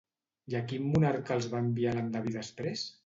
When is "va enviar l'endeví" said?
1.53-2.35